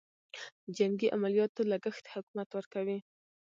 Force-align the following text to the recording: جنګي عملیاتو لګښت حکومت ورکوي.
جنګي 0.77 1.07
عملیاتو 1.15 1.61
لګښت 1.71 2.05
حکومت 2.13 2.49
ورکوي. 2.53 2.97